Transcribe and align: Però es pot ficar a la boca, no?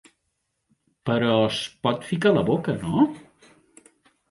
Però 1.09 1.35
es 1.51 1.59
pot 1.87 2.09
ficar 2.13 2.33
a 2.33 2.39
la 2.39 2.45
boca, 2.51 2.77
no? 2.89 3.07